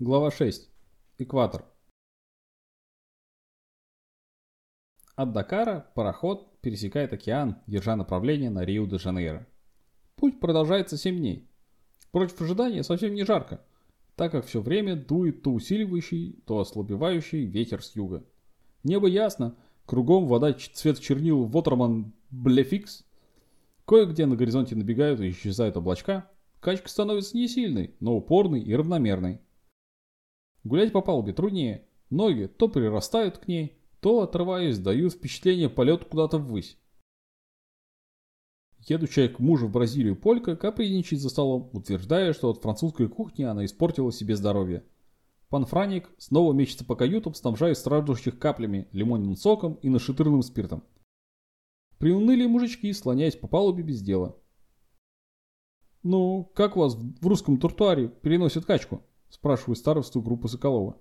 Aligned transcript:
Глава 0.00 0.32
6. 0.32 0.68
Экватор. 1.18 1.64
От 5.14 5.32
Дакара 5.32 5.88
пароход 5.94 6.60
пересекает 6.60 7.12
океан, 7.12 7.62
держа 7.68 7.94
направление 7.94 8.50
на 8.50 8.64
Рио-де-Жанейро. 8.64 9.46
Путь 10.16 10.40
продолжается 10.40 10.96
7 10.96 11.16
дней. 11.16 11.48
Против 12.10 12.40
ожидания 12.40 12.82
совсем 12.82 13.14
не 13.14 13.24
жарко, 13.24 13.64
так 14.16 14.32
как 14.32 14.46
все 14.46 14.60
время 14.60 14.96
дует 14.96 15.44
то 15.44 15.52
усиливающий, 15.52 16.42
то 16.44 16.58
ослабевающий 16.58 17.44
ветер 17.44 17.80
с 17.80 17.94
юга. 17.94 18.24
Небо 18.82 19.06
ясно, 19.06 19.56
кругом 19.86 20.26
вода 20.26 20.52
цвет 20.54 20.98
чернил 20.98 21.44
Вотерман 21.44 22.12
Блефикс. 22.30 23.04
Кое-где 23.86 24.26
на 24.26 24.34
горизонте 24.34 24.74
набегают 24.74 25.20
и 25.20 25.30
исчезают 25.30 25.76
облачка. 25.76 26.28
Качка 26.58 26.88
становится 26.88 27.36
не 27.36 27.46
сильной, 27.46 27.94
но 28.00 28.16
упорной 28.16 28.60
и 28.60 28.74
равномерной. 28.74 29.40
Гулять 30.64 30.92
по 30.92 31.02
палубе 31.02 31.32
труднее. 31.32 31.86
Ноги 32.10 32.46
то 32.46 32.68
прирастают 32.68 33.38
к 33.38 33.48
ней, 33.48 33.78
то, 34.00 34.22
отрываясь, 34.22 34.78
дают 34.78 35.12
впечатление 35.12 35.68
полета 35.68 36.06
куда-то 36.06 36.38
ввысь. 36.38 36.78
Едущая 38.86 39.28
к 39.28 39.38
мужу 39.38 39.66
в 39.66 39.72
Бразилию 39.72 40.16
Полька 40.16 40.56
капризничает 40.56 41.22
за 41.22 41.30
столом, 41.30 41.70
утверждая, 41.72 42.32
что 42.32 42.50
от 42.50 42.62
французской 42.62 43.08
кухни 43.08 43.44
она 43.44 43.64
испортила 43.64 44.12
себе 44.12 44.36
здоровье. 44.36 44.84
Пан 45.48 45.64
Франик 45.64 46.10
снова 46.18 46.52
мечется 46.52 46.84
по 46.84 46.96
каютам, 46.96 47.34
снабжая 47.34 47.74
страждущих 47.74 48.38
каплями, 48.38 48.88
лимонным 48.92 49.36
соком 49.36 49.74
и 49.74 49.88
нашатырным 49.88 50.42
спиртом. 50.42 50.82
Приуныли 51.98 52.46
мужички, 52.46 52.92
слоняясь 52.92 53.36
по 53.36 53.48
палубе 53.48 53.82
без 53.82 54.02
дела. 54.02 54.36
«Ну, 56.02 56.44
как 56.54 56.76
вас 56.76 56.94
в 56.96 57.26
русском 57.26 57.58
туртуаре 57.58 58.08
переносят 58.08 58.66
качку?» 58.66 59.02
Спрашиваю 59.34 59.74
старосту 59.74 60.22
группы 60.22 60.46
Соколова. 60.46 60.96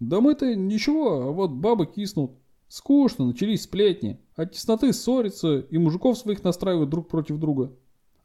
«Да 0.00 0.20
мы-то 0.20 0.54
ничего, 0.54 1.22
а 1.22 1.32
вот 1.32 1.50
бабы 1.50 1.86
киснут. 1.86 2.32
Скучно, 2.68 3.24
начались 3.24 3.62
сплетни. 3.62 4.20
От 4.34 4.52
тесноты 4.52 4.92
ссорятся 4.92 5.60
и 5.60 5.78
мужиков 5.78 6.18
своих 6.18 6.44
настраивают 6.44 6.90
друг 6.90 7.08
против 7.08 7.38
друга. 7.38 7.74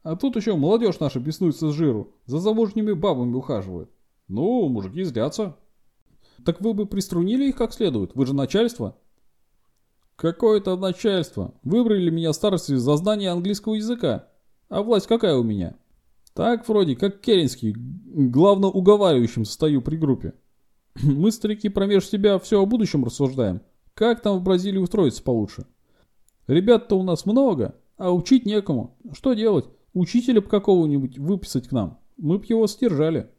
А 0.02 0.16
тут 0.16 0.36
еще 0.36 0.56
молодежь 0.56 1.00
наша 1.00 1.20
беснуется 1.20 1.70
с 1.70 1.74
жиру, 1.74 2.12
за 2.26 2.38
замужними 2.38 2.92
бабами 2.92 3.34
ухаживает. 3.34 3.90
Ну, 4.28 4.68
мужики 4.68 5.04
злятся. 5.04 5.56
Так 6.44 6.60
вы 6.60 6.74
бы 6.74 6.86
приструнили 6.86 7.48
их 7.48 7.56
как 7.56 7.72
следует, 7.72 8.14
вы 8.14 8.26
же 8.26 8.34
начальство. 8.34 8.98
Какое 10.16 10.60
то 10.60 10.76
начальство. 10.76 11.54
Выбрали 11.62 12.10
меня 12.10 12.32
старости 12.34 12.74
за 12.74 12.96
знание 12.96 13.30
английского 13.30 13.74
языка. 13.74 14.28
А 14.68 14.82
власть 14.82 15.06
какая 15.06 15.36
у 15.36 15.44
меня? 15.44 15.78
Так 16.34 16.66
вроде, 16.66 16.96
как 16.96 17.20
Керенский, 17.20 17.74
главно 17.76 18.68
уговаривающим 18.68 19.44
стою 19.44 19.82
при 19.82 19.96
группе. 19.96 20.34
Мы, 21.02 21.30
старики, 21.30 21.68
промеж 21.68 22.08
себя 22.08 22.38
все 22.38 22.62
о 22.62 22.66
будущем 22.66 23.04
рассуждаем. 23.04 23.60
Как 23.94 24.22
там 24.22 24.38
в 24.38 24.42
Бразилии 24.42 24.78
устроиться 24.78 25.22
получше? 25.22 25.66
Ребят-то 26.46 26.98
у 26.98 27.02
нас 27.02 27.26
много, 27.26 27.78
а 27.96 28.12
учить 28.12 28.46
некому. 28.46 28.96
Что 29.12 29.34
делать? 29.34 29.66
Учителя 29.92 30.40
б 30.40 30.48
какого-нибудь 30.48 31.18
выписать 31.18 31.68
к 31.68 31.72
нам. 31.72 31.98
Мы 32.16 32.38
б 32.38 32.46
его 32.48 32.66
стержали. 32.66 33.30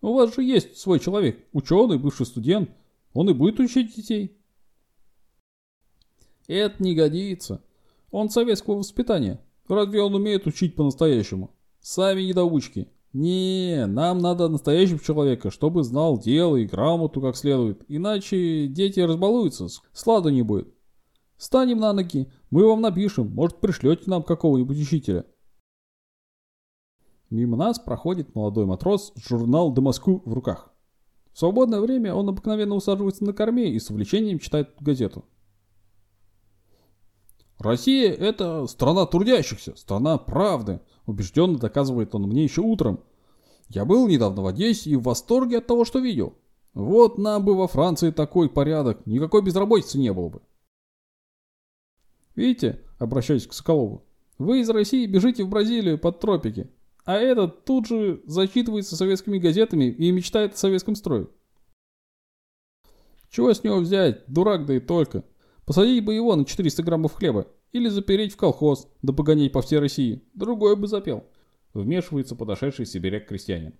У 0.00 0.12
вас 0.12 0.34
же 0.34 0.44
есть 0.44 0.78
свой 0.78 1.00
человек, 1.00 1.44
ученый, 1.52 1.98
бывший 1.98 2.26
студент. 2.26 2.70
Он 3.12 3.28
и 3.30 3.34
будет 3.34 3.58
учить 3.58 3.96
детей. 3.96 4.38
Это 6.46 6.80
не 6.82 6.94
годится. 6.94 7.64
Он 8.12 8.30
советского 8.30 8.76
воспитания. 8.76 9.40
Разве 9.66 10.00
он 10.00 10.14
умеет 10.14 10.46
учить 10.46 10.76
по-настоящему? 10.76 11.55
Сами 11.88 12.22
недоучки. 12.22 12.88
Не, 13.12 13.86
нам 13.86 14.18
надо 14.18 14.48
настоящего 14.48 14.98
человека, 14.98 15.52
чтобы 15.52 15.84
знал 15.84 16.18
дело 16.18 16.56
и 16.56 16.66
грамоту 16.66 17.20
как 17.20 17.36
следует. 17.36 17.84
Иначе 17.86 18.66
дети 18.66 18.98
разбалуются, 18.98 19.68
сладу 19.92 20.30
не 20.30 20.42
будет. 20.42 20.74
Станем 21.36 21.78
на 21.78 21.92
ноги, 21.92 22.28
мы 22.50 22.66
вам 22.66 22.80
напишем, 22.80 23.30
может 23.32 23.60
пришлете 23.60 24.10
нам 24.10 24.24
какого-нибудь 24.24 24.76
учителя. 24.76 25.26
Мимо 27.30 27.56
нас 27.56 27.78
проходит 27.78 28.34
молодой 28.34 28.66
матрос 28.66 29.12
с 29.14 29.28
журнал 29.28 29.70
«Дамаску» 29.70 30.22
в 30.24 30.32
руках. 30.32 30.74
В 31.34 31.38
свободное 31.38 31.78
время 31.78 32.14
он 32.14 32.28
обыкновенно 32.28 32.74
усаживается 32.74 33.22
на 33.22 33.32
корме 33.32 33.70
и 33.70 33.78
с 33.78 33.90
увлечением 33.90 34.40
читает 34.40 34.74
газету. 34.80 35.24
«Россия– 37.58 38.12
это 38.14 38.66
страна 38.66 39.06
трудящихся, 39.06 39.74
страна 39.76 40.18
правды»,– 40.18 40.80
убежденно 41.06 41.58
доказывает 41.58 42.14
он 42.14 42.22
мне 42.22 42.44
еще 42.44 42.60
утром. 42.60 43.00
«Я 43.68 43.84
был 43.84 44.06
недавно 44.06 44.42
в 44.42 44.46
Одессе 44.46 44.90
и 44.90 44.96
в 44.96 45.02
восторге 45.02 45.58
от 45.58 45.66
того, 45.66 45.84
что 45.84 45.98
видел. 45.98 46.34
Вот 46.74 47.16
нам 47.16 47.44
бы 47.44 47.56
во 47.56 47.66
Франции 47.66 48.10
такой 48.10 48.50
порядок, 48.50 49.06
никакой 49.06 49.42
безработицы 49.42 49.98
не 49.98 50.12
было 50.12 50.28
бы». 50.28 50.42
«Видите, 52.34 52.82
обращаясь 52.98 53.46
к 53.46 53.54
Соколову, 53.54 54.04
вы 54.38 54.60
из 54.60 54.68
России 54.68 55.06
бежите 55.06 55.44
в 55.44 55.48
Бразилию 55.48 55.98
под 55.98 56.20
тропики, 56.20 56.70
а 57.06 57.14
этот 57.14 57.64
тут 57.64 57.86
же 57.86 58.20
зачитывается 58.26 58.96
советскими 58.96 59.38
газетами 59.38 59.84
и 59.84 60.10
мечтает 60.10 60.54
о 60.54 60.58
советском 60.58 60.94
строе. 60.94 61.28
Чего 63.30 63.52
с 63.52 63.64
него 63.64 63.78
взять, 63.78 64.24
дурак 64.26 64.66
да 64.66 64.74
и 64.74 64.80
только. 64.80 65.24
Посадить 65.66 66.04
бы 66.04 66.14
его 66.14 66.36
на 66.36 66.44
400 66.44 66.82
граммов 66.84 67.14
хлеба 67.14 67.48
или 67.72 67.88
запереть 67.88 68.32
в 68.32 68.36
колхоз, 68.36 68.88
да 69.02 69.12
погонять 69.12 69.52
по 69.52 69.62
всей 69.62 69.80
России. 69.80 70.22
Другой 70.32 70.76
бы 70.76 70.86
запел. 70.86 71.24
Вмешивается 71.74 72.36
подошедший 72.36 72.86
сибиряк 72.86 73.26
крестьянин. 73.26 73.74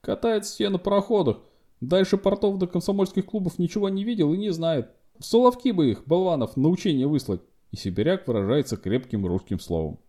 Катается 0.00 0.54
все 0.54 0.68
на 0.70 0.78
пароходах. 0.78 1.40
Дальше 1.80 2.16
портов 2.16 2.58
до 2.58 2.66
комсомольских 2.68 3.26
клубов 3.26 3.58
ничего 3.58 3.88
не 3.88 4.04
видел 4.04 4.32
и 4.32 4.38
не 4.38 4.50
знает. 4.50 4.90
В 5.18 5.24
Соловки 5.24 5.70
бы 5.72 5.90
их, 5.90 6.06
болванов, 6.06 6.56
на 6.56 6.68
учение 6.68 7.06
выслать. 7.06 7.42
И 7.72 7.76
сибиряк 7.76 8.26
выражается 8.26 8.76
крепким 8.76 9.26
русским 9.26 9.58
словом. 9.58 10.00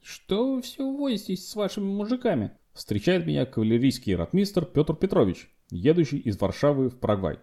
«Что 0.00 0.54
вы 0.54 0.62
все 0.62 0.90
возитесь 0.90 1.48
с 1.48 1.54
вашими 1.54 1.84
мужиками?» 1.84 2.52
Встречает 2.72 3.26
меня 3.26 3.46
кавалерийский 3.46 4.14
ратмистр 4.14 4.64
Петр 4.64 4.94
Петрович, 4.94 5.50
едущий 5.70 6.18
из 6.18 6.38
Варшавы 6.40 6.90
в 6.90 6.98
Парагвай. 6.98 7.40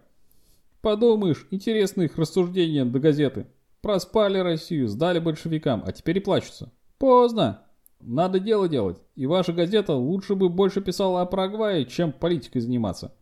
«Подумаешь, 0.84 1.46
интересные 1.50 2.08
их 2.08 2.18
рассуждения 2.18 2.84
до 2.84 2.98
газеты. 2.98 3.46
Проспали 3.80 4.36
Россию, 4.36 4.86
сдали 4.88 5.18
большевикам, 5.18 5.82
а 5.86 5.92
теперь 5.92 6.18
и 6.18 6.20
плачутся. 6.20 6.74
Поздно. 6.98 7.62
Надо 8.00 8.38
дело 8.38 8.68
делать, 8.68 8.98
и 9.14 9.24
ваша 9.24 9.54
газета 9.54 9.94
лучше 9.94 10.34
бы 10.34 10.50
больше 10.50 10.82
писала 10.82 11.22
о 11.22 11.24
Парагвае, 11.24 11.86
чем 11.86 12.12
политикой 12.12 12.60
заниматься. 12.60 13.14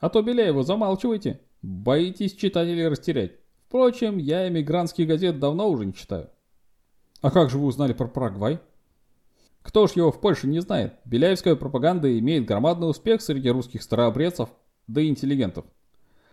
А 0.00 0.08
то 0.08 0.22
Беляева 0.22 0.62
замалчивайте, 0.62 1.42
боитесь 1.60 2.34
читателей 2.34 2.88
растерять. 2.88 3.32
Впрочем, 3.66 4.16
я 4.16 4.48
эмигрантских 4.48 5.06
газет 5.06 5.38
давно 5.38 5.68
уже 5.68 5.84
не 5.84 5.92
читаю. 5.92 6.30
А 7.20 7.30
как 7.30 7.50
же 7.50 7.58
вы 7.58 7.66
узнали 7.66 7.92
про 7.92 8.08
Парагвай? 8.08 8.60
Кто 9.60 9.86
ж 9.88 9.90
его 9.92 10.10
в 10.10 10.22
Польше 10.22 10.46
не 10.46 10.60
знает? 10.60 10.94
Беляевская 11.04 11.54
пропаганда 11.54 12.18
имеет 12.18 12.46
громадный 12.46 12.88
успех 12.88 13.20
среди 13.20 13.50
русских 13.50 13.82
старообрядцев, 13.82 14.48
да 14.86 15.02
и 15.02 15.08
интеллигентов. 15.08 15.66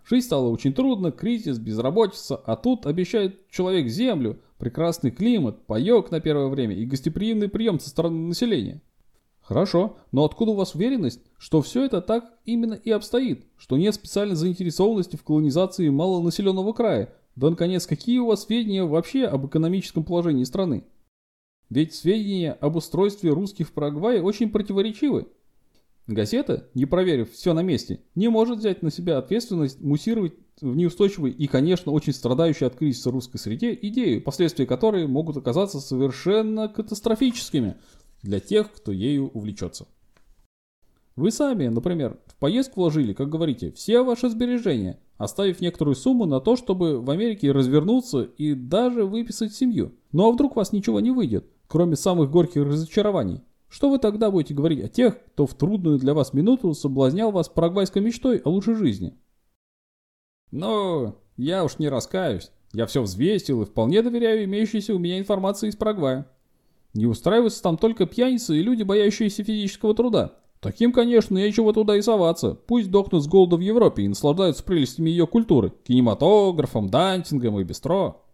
Жизнь 0.09 0.25
стала 0.25 0.49
очень 0.49 0.73
трудно, 0.73 1.11
кризис, 1.11 1.59
безработица, 1.59 2.35
а 2.35 2.55
тут 2.55 2.87
обещает 2.87 3.47
человек 3.51 3.89
землю, 3.89 4.39
прекрасный 4.57 5.11
климат, 5.11 5.67
паек 5.67 6.09
на 6.09 6.19
первое 6.19 6.47
время 6.47 6.75
и 6.75 6.85
гостеприимный 6.85 7.47
прием 7.47 7.79
со 7.79 7.89
стороны 7.89 8.29
населения. 8.29 8.81
Хорошо, 9.39 9.97
но 10.11 10.25
откуда 10.25 10.51
у 10.51 10.55
вас 10.55 10.73
уверенность, 10.73 11.21
что 11.37 11.61
все 11.61 11.85
это 11.85 12.01
так 12.01 12.33
именно 12.45 12.73
и 12.73 12.89
обстоит, 12.89 13.45
что 13.55 13.77
нет 13.77 13.93
специальной 13.93 14.35
заинтересованности 14.35 15.15
в 15.15 15.23
колонизации 15.23 15.89
малонаселенного 15.89 16.73
края, 16.73 17.13
да, 17.35 17.51
наконец, 17.51 17.85
какие 17.85 18.17
у 18.17 18.25
вас 18.25 18.45
сведения 18.45 18.85
вообще 18.85 19.25
об 19.25 19.45
экономическом 19.45 20.03
положении 20.03 20.43
страны? 20.43 20.85
Ведь 21.69 21.93
сведения 21.93 22.53
об 22.53 22.77
устройстве 22.77 23.29
русских 23.29 23.67
в 23.67 23.73
Парагвае 23.73 24.23
очень 24.23 24.49
противоречивы. 24.49 25.27
Газета, 26.09 26.67
не 26.73 26.85
проверив 26.85 27.31
все 27.31 27.53
на 27.53 27.61
месте, 27.61 28.01
не 28.15 28.29
может 28.29 28.59
взять 28.59 28.81
на 28.81 28.91
себя 28.91 29.17
ответственность 29.17 29.79
муссировать 29.81 30.33
в 30.59 30.75
неустойчивой 30.75 31.31
и, 31.31 31.47
конечно, 31.47 31.91
очень 31.91 32.13
страдающей 32.13 32.67
от 32.67 32.75
кризиса 32.75 33.11
русской 33.11 33.37
среде 33.37 33.77
идею, 33.81 34.21
последствия 34.21 34.65
которой 34.65 35.07
могут 35.07 35.37
оказаться 35.37 35.79
совершенно 35.79 36.67
катастрофическими 36.67 37.77
для 38.23 38.39
тех, 38.39 38.71
кто 38.71 38.91
ею 38.91 39.29
увлечется. 39.29 39.87
Вы 41.15 41.31
сами, 41.31 41.67
например, 41.67 42.19
в 42.25 42.35
поездку 42.35 42.81
вложили, 42.81 43.13
как 43.13 43.29
говорите, 43.29 43.71
все 43.71 44.03
ваши 44.03 44.29
сбережения– 44.29 44.99
оставив 45.19 45.59
некоторую 45.59 45.95
сумму 45.95 46.25
на 46.25 46.39
то, 46.39 46.55
чтобы 46.55 46.99
в 47.01 47.11
Америке 47.11 47.51
развернуться 47.51 48.23
и 48.23 48.53
даже 48.53 49.05
выписать 49.05 49.53
семью. 49.53 49.93
Ну 50.13 50.27
а 50.27 50.31
вдруг 50.31 50.53
у 50.53 50.55
вас 50.55 50.71
ничего 50.71 51.01
не 51.01 51.11
выйдет, 51.11 51.45
кроме 51.67 51.97
самых 51.97 52.31
горьких 52.31 52.63
разочарований? 52.63 53.41
Что 53.69 53.89
вы 53.89 53.99
тогда 53.99 54.31
будете 54.31 54.53
говорить 54.53 54.83
о 54.83 54.87
тех, 54.87 55.23
кто 55.33 55.45
в 55.45 55.53
трудную 55.53 55.99
для 55.99 56.13
вас 56.13 56.33
минуту 56.33 56.73
соблазнял 56.73 57.31
вас 57.31 57.49
парагвайской 57.49 58.01
мечтой 58.01 58.39
о 58.39 58.49
лучшей 58.49 58.75
жизни? 58.75 59.13
Ну, 60.51 61.15
я 61.37 61.63
уж 61.63 61.77
не 61.77 61.87
раскаюсь. 61.87 62.51
Я 62.73 62.85
все 62.85 63.01
взвесил 63.01 63.61
и 63.61 63.65
вполне 63.65 64.01
доверяю 64.01 64.43
имеющейся 64.45 64.93
у 64.93 64.99
меня 64.99 65.19
информации 65.19 65.69
из 65.69 65.75
Парагвая. 65.75 66.27
Не 66.93 67.05
устраиваются 67.05 67.61
там 67.61 67.77
только 67.77 68.05
пьяницы 68.05 68.57
и 68.57 68.63
люди, 68.63 68.83
боящиеся 68.83 69.43
физического 69.43 69.93
труда. 69.93 70.35
Таким, 70.59 70.91
конечно, 70.91 71.37
нечего 71.37 71.73
туда 71.73 71.95
и 71.95 72.01
соваться. 72.01 72.53
Пусть 72.53 72.91
дохнут 72.91 73.23
с 73.23 73.27
голода 73.27 73.55
в 73.55 73.61
Европе 73.61 74.03
и 74.03 74.07
наслаждаются 74.07 74.63
прелестями 74.63 75.09
ее 75.09 75.25
культуры, 75.25 75.71
кинематографом, 75.83 76.89
дантингом 76.89 77.59
и 77.59 77.63
бистро. 77.63 78.25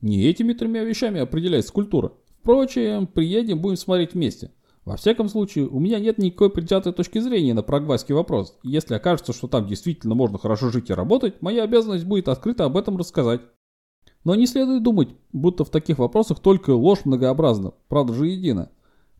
Не 0.00 0.24
этими 0.24 0.54
тремя 0.54 0.82
вещами 0.82 1.20
определяется 1.20 1.72
культура. 1.72 2.12
Впрочем, 2.40 3.06
приедем, 3.06 3.60
будем 3.60 3.76
смотреть 3.76 4.14
вместе. 4.14 4.50
Во 4.86 4.96
всяком 4.96 5.28
случае, 5.28 5.68
у 5.68 5.78
меня 5.78 6.00
нет 6.00 6.16
никакой 6.16 6.50
предвзятой 6.50 6.92
точки 6.92 7.18
зрения 7.18 7.52
на 7.52 7.62
прагвайский 7.62 8.14
вопрос. 8.14 8.58
Если 8.62 8.94
окажется, 8.94 9.34
что 9.34 9.46
там 9.46 9.66
действительно 9.66 10.14
можно 10.14 10.38
хорошо 10.38 10.70
жить 10.70 10.88
и 10.88 10.94
работать, 10.94 11.42
моя 11.42 11.64
обязанность 11.64 12.06
будет 12.06 12.28
открыто 12.28 12.64
об 12.64 12.78
этом 12.78 12.96
рассказать. 12.96 13.42
Но 14.24 14.34
не 14.34 14.46
следует 14.46 14.82
думать, 14.82 15.10
будто 15.32 15.64
в 15.64 15.70
таких 15.70 15.98
вопросах 15.98 16.40
только 16.40 16.70
ложь 16.70 17.04
многообразна, 17.04 17.72
правда 17.88 18.14
же 18.14 18.26
едина. 18.26 18.70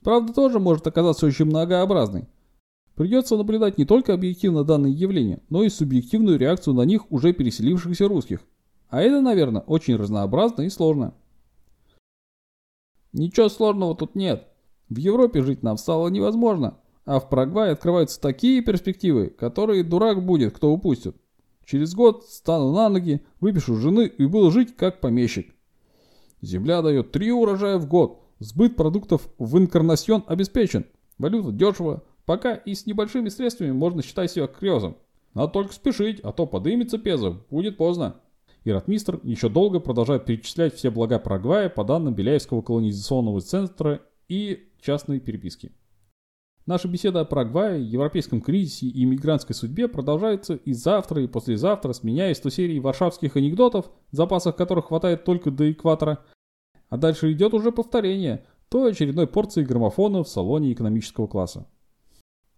Правда 0.02 0.32
тоже 0.32 0.58
может 0.58 0.86
оказаться 0.86 1.26
очень 1.26 1.44
многообразной. 1.44 2.26
Придется 2.94 3.36
наблюдать 3.36 3.78
не 3.78 3.84
только 3.84 4.14
объективно 4.14 4.64
данные 4.64 4.92
явления, 4.92 5.40
но 5.50 5.62
и 5.62 5.68
субъективную 5.68 6.38
реакцию 6.38 6.74
на 6.74 6.82
них 6.82 7.10
уже 7.12 7.32
переселившихся 7.32 8.08
русских. 8.08 8.40
А 8.88 9.00
это, 9.00 9.20
наверное, 9.20 9.62
очень 9.62 9.96
разнообразно 9.96 10.62
и 10.62 10.70
сложно. 10.70 11.14
Ничего 13.12 13.48
сложного 13.48 13.96
тут 13.96 14.14
нет. 14.14 14.46
В 14.88 14.96
Европе 14.96 15.42
жить 15.42 15.62
нам 15.62 15.78
стало 15.78 16.08
невозможно, 16.08 16.78
а 17.04 17.20
в 17.20 17.28
Парагвае 17.28 17.72
открываются 17.72 18.20
такие 18.20 18.62
перспективы, 18.62 19.28
которые 19.28 19.84
дурак 19.84 20.24
будет, 20.24 20.54
кто 20.54 20.70
упустит. 20.70 21.16
Через 21.64 21.94
год 21.94 22.24
стану 22.24 22.72
на 22.72 22.88
ноги, 22.88 23.24
выпишу 23.40 23.76
жены 23.76 24.06
и 24.06 24.26
буду 24.26 24.50
жить 24.50 24.76
как 24.76 25.00
помещик. 25.00 25.54
Земля 26.42 26.82
дает 26.82 27.12
три 27.12 27.30
урожая 27.30 27.78
в 27.78 27.86
год, 27.86 28.22
сбыт 28.38 28.76
продуктов 28.76 29.28
в 29.38 29.58
инкарнасьон 29.58 30.24
обеспечен, 30.26 30.86
валюта 31.18 31.52
дешево, 31.52 32.02
пока 32.24 32.54
и 32.54 32.74
с 32.74 32.86
небольшими 32.86 33.28
средствами 33.28 33.72
можно 33.72 34.02
считать 34.02 34.30
себя 34.30 34.46
крезом. 34.46 34.96
Надо 35.34 35.52
только 35.52 35.74
спешить, 35.74 36.20
а 36.20 36.32
то 36.32 36.46
подымется 36.46 36.98
пезо, 36.98 37.42
будет 37.50 37.76
поздно. 37.76 38.16
И 38.64 38.70
ратмистр 38.70 39.20
еще 39.22 39.48
долго 39.48 39.80
продолжает 39.80 40.26
перечислять 40.26 40.74
все 40.74 40.90
блага 40.90 41.18
Парагвая 41.18 41.68
по 41.68 41.84
данным 41.84 42.14
Беляевского 42.14 42.62
колонизационного 42.62 43.40
центра 43.40 44.02
и 44.28 44.68
частной 44.80 45.18
переписки. 45.20 45.72
Наша 46.66 46.88
беседа 46.88 47.20
о 47.20 47.24
Парагвае, 47.24 47.82
европейском 47.82 48.42
кризисе 48.42 48.86
и 48.86 49.04
иммигрантской 49.04 49.56
судьбе 49.56 49.88
продолжается 49.88 50.54
и 50.54 50.72
завтра, 50.72 51.22
и 51.22 51.26
послезавтра, 51.26 51.92
сменяясь 51.92 52.38
то 52.38 52.50
серией 52.50 52.80
варшавских 52.80 53.36
анекдотов, 53.36 53.90
запасов 54.12 54.56
которых 54.56 54.86
хватает 54.86 55.24
только 55.24 55.50
до 55.50 55.72
экватора, 55.72 56.24
а 56.90 56.96
дальше 56.96 57.32
идет 57.32 57.54
уже 57.54 57.72
повторение, 57.72 58.44
то 58.68 58.84
очередной 58.84 59.26
порции 59.26 59.64
граммофона 59.64 60.22
в 60.22 60.28
салоне 60.28 60.72
экономического 60.72 61.26
класса. 61.26 61.66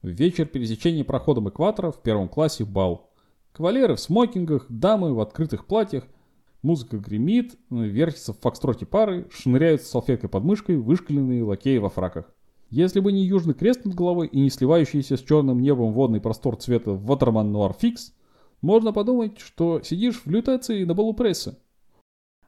В 0.03 0.09
вечер 0.09 0.47
пересечения 0.47 1.05
проходом 1.05 1.49
экватора 1.49 1.93
в 1.93 2.03
первом 2.03 2.29
классе 2.29 2.65
бал. 2.65 3.12
Кавалеры 3.53 3.97
в 3.97 4.01
смокингах, 4.01 4.67
дамы 4.71 5.13
в 5.15 5.21
открытых 5.21 5.67
платьях, 5.67 6.05
музыка 6.63 6.97
гремит, 6.97 7.59
вертятся 7.69 8.33
в 8.33 8.39
фокстроте 8.39 8.87
пары, 8.87 9.29
шныряют 9.31 9.83
с 9.83 9.89
салфеткой 9.89 10.31
под 10.31 10.45
мышкой 10.45 10.79
вышкаленные 10.79 11.45
лакеи 11.45 11.77
во 11.77 11.91
фраках. 11.91 12.33
Если 12.71 13.01
бы 13.01 13.13
не 13.13 13.27
южный 13.27 13.53
крест 13.53 13.85
над 13.85 13.95
головой 13.95 14.29
и 14.29 14.41
не 14.41 14.49
сливающийся 14.49 15.19
с 15.19 15.21
черным 15.21 15.61
небом 15.61 15.93
водный 15.93 16.23
простор 16.23 16.57
цвета 16.57 16.93
Waterman 16.93 17.53
Noir 17.53 17.77
Fix, 17.79 18.13
можно 18.63 18.95
подумать, 18.95 19.39
что 19.39 19.83
сидишь 19.83 20.23
в 20.25 20.31
лютации 20.31 20.85
на 20.85 20.95
балу 20.95 21.13
прессы. 21.13 21.59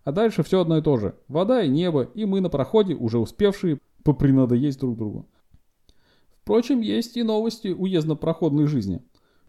А 0.04 0.12
дальше 0.12 0.42
все 0.42 0.62
одно 0.62 0.78
и 0.78 0.82
то 0.82 0.96
же. 0.96 1.16
Вода 1.28 1.62
и 1.62 1.68
небо, 1.68 2.04
и 2.04 2.24
мы 2.24 2.40
на 2.40 2.48
проходе, 2.48 2.94
уже 2.94 3.18
успевшие 3.18 3.78
попринадоесть 4.04 4.80
друг 4.80 4.96
другу. 4.96 5.28
Впрочем, 6.40 6.80
есть 6.80 7.18
и 7.18 7.22
новости 7.22 7.68
уездно-проходной 7.68 8.66
жизни. 8.66 9.02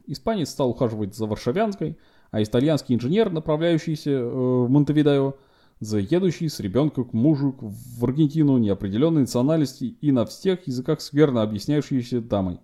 Испанец 0.08 0.50
стал 0.50 0.70
ухаживать 0.70 1.16
за 1.16 1.26
Варшавянской, 1.26 1.98
а 2.32 2.42
итальянский 2.42 2.96
инженер, 2.96 3.32
направляющийся 3.32 4.12
э, 4.12 4.26
в 4.26 4.70
Монтевидео, 4.70 5.36
заедущий 5.80 6.50
с 6.50 6.60
ребенком 6.60 7.06
к 7.06 7.14
мужу 7.14 7.56
в 7.60 8.04
Аргентину 8.04 8.58
неопределенной 8.58 9.22
национальности 9.22 9.86
и 10.02 10.12
на 10.12 10.26
всех 10.26 10.68
языках 10.68 11.02
скверно 11.02 11.42
объясняющийся 11.42 12.22
дамой. 12.22 12.60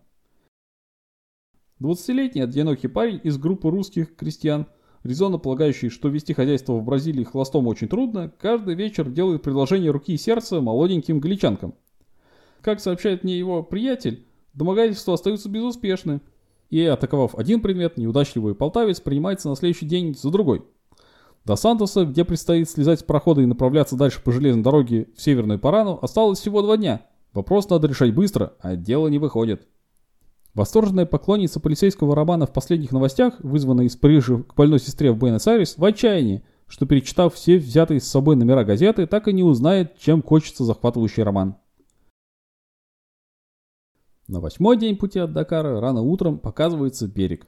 20-летний 1.81 2.41
одинокий 2.41 2.87
парень 2.87 3.19
из 3.23 3.37
группы 3.37 3.69
русских 3.69 4.15
крестьян, 4.15 4.67
резонно 5.03 5.39
полагающий, 5.39 5.89
что 5.89 6.09
вести 6.09 6.33
хозяйство 6.33 6.73
в 6.73 6.83
Бразилии 6.83 7.23
холостому 7.23 7.69
очень 7.69 7.87
трудно, 7.87 8.31
каждый 8.39 8.75
вечер 8.75 9.09
делает 9.09 9.41
предложение 9.41 9.89
руки 9.89 10.13
и 10.13 10.17
сердца 10.17 10.61
молоденьким 10.61 11.19
галичанкам. 11.19 11.73
Как 12.61 12.79
сообщает 12.79 13.23
мне 13.23 13.37
его 13.37 13.63
приятель, 13.63 14.27
домогательства 14.53 15.15
остаются 15.15 15.49
безуспешны, 15.49 16.21
и, 16.71 16.83
атаковав 16.83 17.35
один 17.35 17.61
предмет, 17.61 17.97
неудачливый 17.97 18.55
полтавец 18.55 18.99
принимается 18.99 19.47
на 19.49 19.55
следующий 19.55 19.85
день 19.85 20.15
за 20.15 20.31
другой– 20.31 20.65
до 21.45 21.55
Сантоса, 21.55 22.05
где 22.05 22.23
предстоит 22.23 22.69
слезать 22.69 22.99
с 22.99 23.03
прохода 23.03 23.41
и 23.41 23.45
направляться 23.45 23.95
дальше 23.95 24.21
по 24.21 24.31
железной 24.31 24.63
дороге 24.63 25.07
в 25.15 25.21
Северную 25.21 25.59
Парану, 25.59 25.97
осталось 26.01 26.39
всего 26.39 26.61
два 26.61 26.77
дня. 26.77 27.01
Вопрос 27.33 27.69
надо 27.69 27.87
решать 27.87 28.13
быстро, 28.13 28.53
а 28.59 28.75
дело 28.75 29.07
не 29.07 29.17
выходит. 29.17 29.67
Восторженная 30.53 31.05
поклонница 31.05 31.59
полицейского 31.59 32.15
романа 32.15 32.45
в 32.45 32.53
последних 32.53 32.91
новостях, 32.91 33.35
вызванная 33.39 33.85
из 33.85 33.95
Парижа 33.95 34.43
к 34.43 34.53
больной 34.55 34.79
сестре 34.79 35.11
в 35.11 35.17
Буэнос-Айрес, 35.17 35.75
в 35.77 35.85
отчаянии, 35.85 36.43
что 36.67 36.85
перечитав 36.85 37.33
все 37.33 37.57
взятые 37.57 38.01
с 38.01 38.07
собой 38.07 38.35
номера 38.35 38.63
газеты, 38.63 39.07
так 39.07 39.27
и 39.27 39.33
не 39.33 39.43
узнает, 39.43 39.97
чем 39.97 40.21
кончится 40.21 40.63
захватывающий 40.63 41.23
роман. 41.23 41.55
На 44.31 44.39
восьмой 44.39 44.77
день 44.77 44.95
пути 44.95 45.19
от 45.19 45.33
Дакара 45.33 45.81
рано 45.81 46.03
утром 46.03 46.39
показывается 46.39 47.05
берег. 47.05 47.47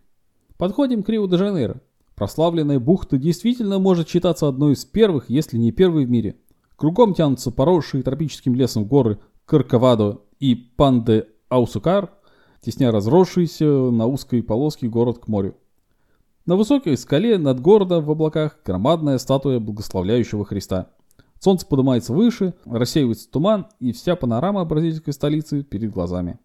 Подходим 0.57 1.01
к 1.01 1.07
Рио-де-Жанейро. 1.07 1.80
Прославленная 2.13 2.77
бухта 2.77 3.18
действительно 3.18 3.80
может 3.80 4.09
считаться 4.09 4.50
одной 4.50 4.74
из 4.74 4.83
первых, 4.83 5.30
если 5.30 5.57
не 5.57 5.71
первой 5.71 6.06
в 6.06 6.09
мире. 6.09 6.35
Кругом 6.75 7.13
тянутся 7.13 7.51
поросшие 7.51 8.03
тропическим 8.03 8.53
лесом 8.53 8.83
горы 8.83 9.19
Карковадо 9.45 10.24
и 10.41 10.56
Панде-Аусукар, 10.77 12.09
тесня 12.59 12.91
разросшийся 12.91 13.65
на 13.65 14.06
узкой 14.06 14.44
полоске 14.44 14.89
город 14.89 15.19
к 15.19 15.29
морю. 15.29 15.56
На 16.45 16.57
высокой 16.57 16.97
скале 16.97 17.38
над 17.38 17.62
городом 17.62 18.03
в 18.03 18.12
облаках 18.12 18.59
громадная 18.65 19.19
статуя 19.19 19.62
благословляющего 19.62 20.44
Христа. 20.44 20.89
Солнце 21.39 21.65
поднимается 21.65 22.12
выше, 22.12 22.56
рассеивается 22.65 23.31
туман, 23.31 23.68
и 23.79 23.94
вся 23.94 24.18
панорама 24.18 24.65
бразильской 24.65 25.13
столицы 25.13 25.63
перед 25.63 25.89
глазами. 25.89 26.39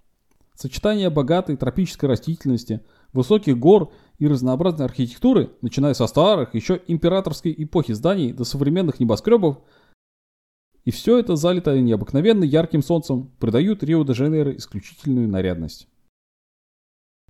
Сочетание 0.60 1.08
богатой 1.08 1.56
тропической 1.56 2.08
растительности, 2.08 2.81
высоких 3.12 3.56
гор 3.60 3.93
и 4.19 4.27
разнообразной 4.27 4.86
архитектуры, 4.86 5.53
начиная 5.60 5.94
со 5.94 6.08
старых, 6.08 6.53
еще 6.53 6.82
императорской 6.88 7.55
эпохи 7.56 7.93
зданий 7.93 8.32
до 8.32 8.43
современных 8.43 8.98
небоскребов, 8.98 9.58
и 10.84 10.91
все 10.91 11.17
это 11.20 11.36
залито 11.36 11.81
необыкновенно 11.81 12.43
ярким 12.43 12.82
солнцем, 12.82 13.31
придают 13.38 13.84
Рио-де-Жанейро 13.84 14.56
исключительную 14.56 15.29
нарядность. 15.29 15.86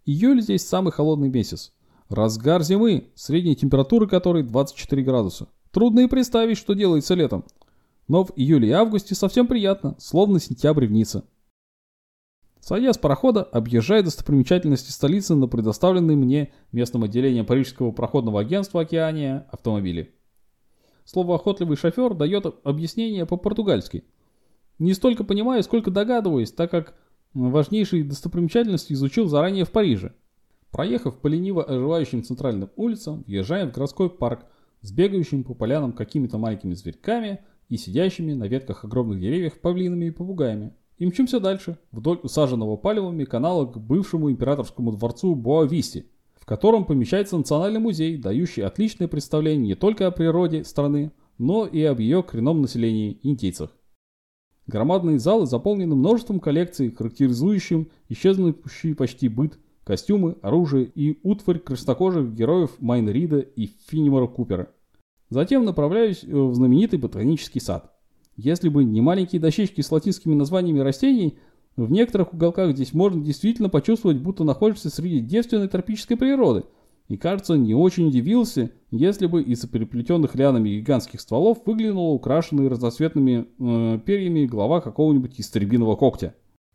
Июль 0.06 0.40
здесь 0.40 0.66
самый 0.66 0.90
холодный 0.90 1.28
месяц. 1.28 1.74
Разгар 2.08 2.62
зимы, 2.62 3.10
средней 3.14 3.56
температуры 3.56 4.08
которой 4.08 4.42
24 4.42 5.02
градуса. 5.02 5.48
Трудно 5.70 6.00
и 6.00 6.06
представить, 6.06 6.56
что 6.56 6.72
делается 6.72 7.12
летом. 7.12 7.44
Но 8.06 8.24
в 8.24 8.32
июле 8.36 8.68
и 8.68 8.72
августе 8.72 9.14
совсем 9.14 9.46
приятно, 9.46 9.96
словно 9.98 10.40
сентябрь 10.40 10.86
в 10.86 10.92
Ницце. 10.92 11.24
Сойдя 12.68 12.92
с 12.92 12.98
парохода, 12.98 13.44
объезжая 13.44 14.02
достопримечательности 14.02 14.90
столицы 14.90 15.34
на 15.34 15.48
предоставленные 15.48 16.18
мне 16.18 16.52
местным 16.70 17.02
отделением 17.02 17.46
Парижского 17.46 17.92
проходного 17.92 18.42
агентства 18.42 18.82
«Океания» 18.82 19.46
автомобили. 19.50 20.14
Слово 21.06 21.36
«охотливый 21.36 21.78
шофер» 21.78 22.12
дает 22.12 22.44
объяснение 22.64 23.24
по-португальски. 23.24 24.04
Не 24.78 24.92
столько 24.92 25.24
понимаю, 25.24 25.62
сколько 25.62 25.90
догадываюсь, 25.90 26.52
так 26.52 26.70
как 26.70 26.94
важнейшие 27.32 28.04
достопримечательности 28.04 28.92
изучил 28.92 29.28
заранее 29.28 29.64
в 29.64 29.70
Париже. 29.70 30.12
Проехав 30.70 31.18
по 31.20 31.26
лениво 31.26 31.64
оживающим 31.64 32.22
центральным 32.22 32.68
улицам, 32.76 33.24
въезжаем 33.26 33.70
в 33.70 33.72
городской 33.72 34.10
парк 34.10 34.44
с 34.82 34.92
бегающими 34.92 35.40
по 35.42 35.54
полянам 35.54 35.94
какими-то 35.94 36.36
маленькими 36.36 36.74
зверьками 36.74 37.40
и 37.70 37.78
сидящими 37.78 38.34
на 38.34 38.44
ветках 38.46 38.84
огромных 38.84 39.20
деревьев 39.20 39.58
павлинами 39.58 40.04
и 40.04 40.10
попугаями. 40.10 40.74
И 40.98 41.06
мчимся 41.06 41.38
дальше, 41.38 41.78
вдоль 41.92 42.18
усаженного 42.22 42.76
палевами 42.76 43.24
канала 43.24 43.66
к 43.66 43.78
бывшему 43.78 44.30
императорскому 44.30 44.92
дворцу 44.92 45.36
Боависти, 45.36 46.06
в 46.34 46.44
котором 46.44 46.84
помещается 46.84 47.36
национальный 47.36 47.78
музей, 47.78 48.16
дающий 48.16 48.62
отличное 48.62 49.06
представление 49.06 49.68
не 49.68 49.74
только 49.76 50.08
о 50.08 50.10
природе 50.10 50.64
страны, 50.64 51.12
но 51.38 51.66
и 51.66 51.82
об 51.84 52.00
ее 52.00 52.24
коренном 52.24 52.62
населении– 52.62 53.20
индейцах. 53.22 53.70
Громадные 54.66 55.20
залы 55.20 55.46
заполнены 55.46 55.94
множеством 55.94 56.40
коллекций, 56.40 56.90
характеризующим 56.90 57.88
исчезнувший 58.08 58.96
почти 58.96 59.28
быт, 59.28 59.56
костюмы, 59.84 60.36
оружие 60.42 60.90
и 60.94 61.20
утварь 61.22 61.60
краснокожих 61.60 62.34
героев 62.34 62.72
Майн 62.80 63.08
Рида 63.08 63.38
и 63.38 63.70
Финнимора 63.86 64.26
Купера. 64.26 64.68
Затем 65.30 65.64
направляюсь 65.64 66.24
в 66.24 66.54
знаменитый 66.54 66.98
ботанический 66.98 67.60
сад– 67.60 67.94
Если 68.38 68.68
бы 68.68 68.84
не 68.84 69.00
маленькие 69.00 69.40
дощечки 69.40 69.80
с 69.80 69.90
латинскими 69.90 70.32
названиями 70.32 70.78
растений, 70.78 71.36
в 71.76 71.90
некоторых 71.90 72.32
уголках 72.32 72.70
здесь 72.70 72.94
можно 72.94 73.20
действительно 73.20 73.68
почувствовать, 73.68 74.18
будто 74.18 74.44
находишься 74.44 74.90
среди 74.90 75.18
девственной 75.18 75.66
тропической 75.66 76.16
природы. 76.16 76.62
И 77.08 77.16
кажется, 77.16 77.54
не 77.54 77.74
очень 77.74 78.06
удивился, 78.06 78.70
если 78.92 79.26
бы 79.26 79.42
из 79.42 79.66
переплетенных 79.66 80.36
лианами 80.36 80.68
гигантских 80.68 81.20
стволов 81.20 81.58
выглянула 81.66 82.12
украшенная 82.12 82.68
разноцветными 82.68 83.48
э, 83.58 83.98
перьями 84.06 84.46
голова 84.46 84.80
какого-нибудь 84.80 85.40
истребиного 85.40 85.96
когтя. 85.96 86.34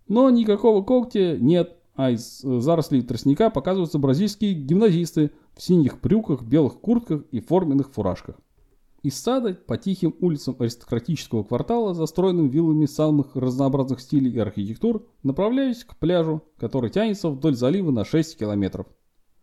Но 0.09 0.29
никакого 0.29 0.83
когтя 0.83 1.37
нет, 1.37 1.77
а 1.95 2.11
из 2.11 2.39
зарослей 2.41 3.03
тростника 3.03 3.49
показываются 3.49 3.99
бразильские 3.99 4.53
гимназисты 4.53 5.31
в 5.55 5.61
синих 5.61 6.01
брюках, 6.01 6.43
белых 6.43 6.81
куртках 6.81 7.23
и 7.31 7.39
форменных 7.39 7.93
фуражках. 7.93 8.35
Из 9.03 9.19
сада 9.19 9.53
по 9.53 9.77
тихим 9.77 10.15
улицам 10.21 10.55
аристократического 10.59 11.43
квартала, 11.43 11.93
застроенным 11.93 12.47
виллами 12.47 12.85
самых 12.85 13.35
разнообразных 13.35 13.99
стилей 13.99 14.31
и 14.31 14.39
архитектур, 14.39 15.05
направляюсь 15.23 15.83
к 15.83 15.97
пляжу, 15.97 16.41
который 16.57 16.89
тянется 16.89 17.27
вдоль 17.27 17.53
залива 17.53 17.91
на 17.91 18.05
6 18.05 18.37
километров. 18.37 18.87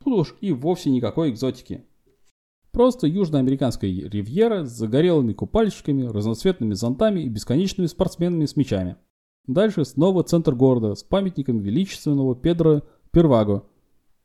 Тут 0.02 0.14
уж 0.14 0.34
и 0.40 0.52
вовсе 0.52 0.88
никакой 0.88 1.28
экзотики. 1.28 1.84
Просто 2.72 3.06
южноамериканская 3.06 3.90
ривьера 3.90 4.64
с 4.64 4.70
загорелыми 4.70 5.34
купальщиками, 5.34 6.06
разноцветными 6.06 6.72
зонтами 6.72 7.20
и 7.20 7.28
бесконечными 7.28 7.86
спортсменами 7.86 8.46
с 8.46 8.56
мячами. 8.56 8.96
Дальше 9.46 9.84
снова 9.84 10.22
центр 10.22 10.54
города 10.54 10.94
с 10.94 11.02
памятником 11.02 11.58
величественного 11.58 12.34
Педро 12.34 12.80
Перваго 13.10 13.64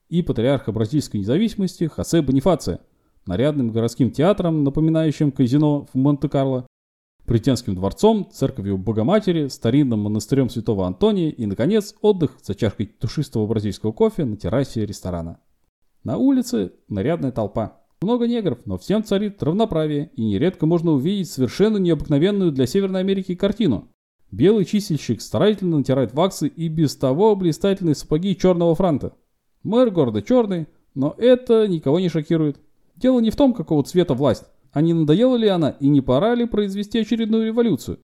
и 0.08 0.22
патриарха 0.22 0.72
бразильской 0.72 1.20
независимости 1.20 1.88
Хосе 1.88 2.22
Бонифация– 2.22 2.80
нарядным 3.25 3.72
городским 3.72 4.12
театром, 4.12 4.63
напоминающим 4.63 5.32
казино 5.32 5.88
в 5.91 5.96
Монте-Карло, 5.96 6.67
Притенским 7.25 7.74
дворцом, 7.74 8.29
церковью 8.32 8.77
Богоматери, 8.77 9.48
старинным 9.48 10.01
монастырем 10.01 10.48
Святого 10.48 10.86
Антония 10.86 11.32
и, 11.32 11.48
наконец, 11.48 11.96
отдых 12.01 12.38
за 12.44 12.53
чашкой 12.53 12.86
тушистого 12.86 13.48
бразильского 13.48 13.91
кофе 13.94 14.25
на 14.25 14.38
террасе 14.38 14.86
ресторана. 14.86 15.39
На 16.03 16.17
улице 16.17 16.74
нарядная 16.88 17.32
толпа. 17.32 17.82
Много 18.03 18.27
негров, 18.27 18.60
но 18.65 18.77
всем 18.77 19.03
царит 19.03 19.41
равноправие, 19.41 20.12
и 20.15 20.24
нередко 20.24 20.67
можно 20.67 20.91
увидеть 20.91 21.32
совершенно 21.32 21.77
необыкновенную 21.77 22.51
для 22.51 22.67
Северной 22.67 23.00
Америки 23.00 23.34
картину. 23.34 23.89
Белый 24.29 24.65
чистильщик 24.65 25.20
старательно 25.20 25.77
натирает 25.77 26.13
ваксы 26.13 26.48
и 26.48 26.67
без 26.67 26.96
того 26.96 27.36
блистательные 27.36 27.96
сапоги 27.96 28.38
черного 28.38 28.75
франта. 28.75 29.13
Мэр 29.63 29.89
города 29.89 30.22
черный, 30.22 30.67
но 30.94 31.15
это 31.17 31.67
никого 31.67 32.00
не 32.00 32.10
шокирует. 32.10 32.60
Дело 32.96 33.20
не 33.20 33.30
в 33.30 33.36
том, 33.36 33.54
какого 33.54 33.84
цвета 33.84 34.14
власть, 34.14 34.46
а 34.72 34.82
не 34.82 34.94
надоела 34.94 35.36
ли 35.36 35.48
она 35.48 35.72
и 35.72 35.88
не 35.88 36.02
пора 36.02 36.36
ли 36.36 36.46
произвести 36.46 37.00
очередную 37.00 37.48
революцию. 37.48 38.00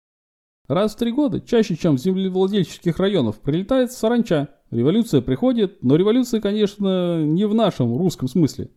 Раз 0.67 0.93
в 0.93 0.97
три 0.97 1.11
года, 1.11 1.41
чаще, 1.41 1.75
чем 1.75 1.97
в 1.97 1.99
землевладельческих 1.99 2.97
районах, 2.97 3.37
прилетает 3.37 3.91
саранча. 3.91 4.49
Революция 4.69 5.21
приходит, 5.21 5.83
но 5.83 5.97
революция, 5.97 6.39
конечно, 6.39 7.25
не 7.25 7.45
в 7.45 7.53
нашем 7.53 7.97
русском 7.97 8.29
смысле. 8.29 8.69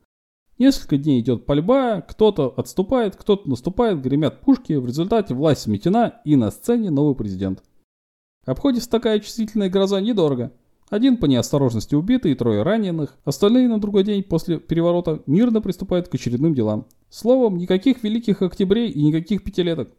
Несколько 0.58 0.96
дней 0.96 1.20
идет 1.20 1.46
пальба, 1.46 2.00
кто-то 2.00 2.52
отступает, 2.56 3.16
кто-то 3.16 3.48
наступает, 3.48 4.00
гремят 4.00 4.40
пушки, 4.40 4.72
в 4.74 4.86
результате 4.86 5.34
власть 5.34 5.62
сметена 5.62 6.20
и 6.24 6.36
на 6.36 6.50
сцене 6.50 6.90
новый 6.90 7.14
президент. 7.14 7.62
Обходится 8.44 8.90
такая 8.90 9.20
чувствительная 9.20 9.70
гроза 9.70 10.00
недорого. 10.00 10.52
Один 10.90 11.16
по 11.16 11.26
неосторожности 11.26 11.94
убитый 11.94 12.32
и 12.32 12.34
трое 12.34 12.62
раненых, 12.62 13.16
остальные 13.24 13.68
на 13.68 13.80
другой 13.80 14.04
день 14.04 14.22
после 14.22 14.58
переворота 14.58 15.22
мирно 15.26 15.60
приступают 15.60 16.08
к 16.08 16.14
очередным 16.14 16.54
делам. 16.54 16.86
Словом, 17.08 17.56
никаких 17.56 18.02
великих 18.02 18.42
октябрей 18.42 18.90
и 18.90 19.02
никаких 19.02 19.42
пятилеток. 19.42 19.90